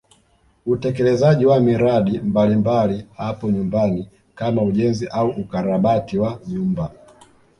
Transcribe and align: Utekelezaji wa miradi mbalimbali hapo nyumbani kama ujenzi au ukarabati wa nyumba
Utekelezaji 0.65 1.45
wa 1.45 1.59
miradi 1.59 2.19
mbalimbali 2.19 3.05
hapo 3.17 3.51
nyumbani 3.51 4.07
kama 4.35 4.61
ujenzi 4.63 5.07
au 5.07 5.29
ukarabati 5.29 6.17
wa 6.17 6.39
nyumba 6.47 6.91